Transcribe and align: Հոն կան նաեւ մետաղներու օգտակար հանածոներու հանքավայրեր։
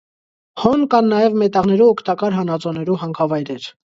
Հոն 0.61 0.85
կան 0.93 1.09
նաեւ 1.13 1.35
մետաղներու 1.41 1.91
օգտակար 1.95 2.39
հանածոներու 2.39 2.99
հանքավայրեր։ 3.05 3.71